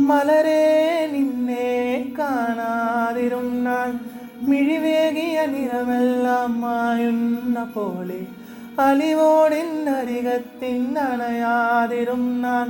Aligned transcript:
മലരെ 0.00 0.66
നിന്നെ 1.12 1.70
കാണാതിരുന്നാൽ 2.18 3.92
മിഴിവേകിയ 4.42 5.46
നിറമെല്ലാം 5.46 6.60
മായുന്ന 6.60 7.64
പോലെ 7.74 8.20
അലിവോടിനരികത്തിൻ 8.80 10.98
അണയാതിരുന്നാൽ 11.04 12.68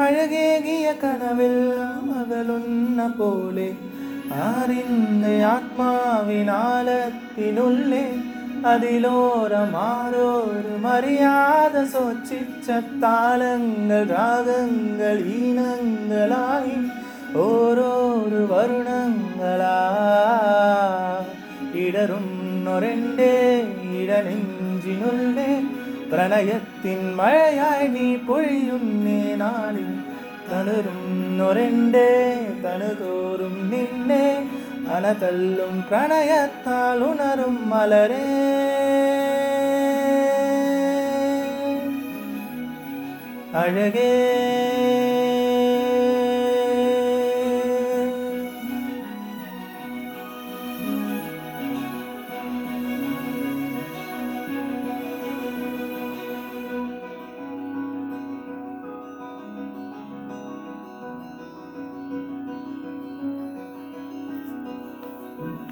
അഴകേകിയ 0.00 0.86
കനവെല്ലാം 1.02 2.02
അകലുന്ന 2.18 3.06
പോലെ 3.18 3.68
ആറിന്റെ 4.42 5.44
ആത്മാവിനാലത്തിനുള്ളിൽ 5.44 8.10
അതിലോരമാരോരും 8.64 10.54
അറിയാതെ 10.86 11.84
സോച്ചിച്ച 11.84 12.68
താളങ്ങൾ 13.02 14.04
രാഗങ്ങൾ 14.10 15.18
ഈണങ്ങളായി 15.38 16.76
ഓരോരു 17.36 18.42
വരുണങ്ങളാ. 18.52 19.78
ഇടറുന്നൊരെന്റെ 21.74 23.34
ഇടനെഞ്ചിനുള്ളേ 23.96 25.62
പ്രണയത്തിൻ 26.12 27.16
മഴയായി 27.16 27.88
നീ 27.88 28.16
പൊഴിയുന്നേ 28.16 29.34
നാളിൽ 29.34 29.90
നിന്നെ 31.58 32.10
மனதள்ளும் 34.96 35.84
பிரணயத்தால் 35.90 36.98
உணரும் 36.98 37.72
மலரே. 37.72 38.44
அழகே. 43.52 44.75